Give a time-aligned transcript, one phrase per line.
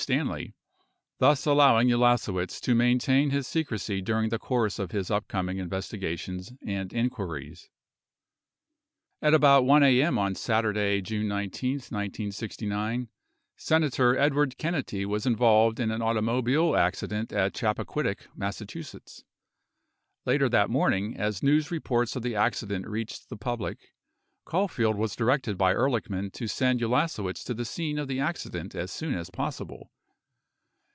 [0.01, 0.53] Stanley, 10
[1.19, 6.51] thus allowing Ulasewicz to maintain his secrecy during the course of his upcoming investiga tions
[6.65, 7.69] and inquiries.
[9.21, 10.17] At about 1 a.m.
[10.17, 13.09] on Saturday, July 19, 1969,
[13.55, 18.59] Senator Edward Ken nedy was involved in an automobile accident at Chappaquiddick, Mass.
[20.25, 23.93] Later that morning, as news reports of the accident reached the public,
[24.43, 28.89] Caulfield was directed by Ehrlichman to send Ulasewicz to the scene of the accident as
[28.91, 29.91] soon as possible.